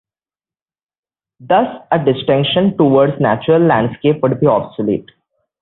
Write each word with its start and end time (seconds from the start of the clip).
Thus, 1.39 1.67
a 1.91 2.03
distinction 2.03 2.75
towards 2.75 3.19
natural 3.21 3.61
landscape 3.61 4.23
would 4.23 4.39
be 4.39 4.47
obsolete. 4.47 5.05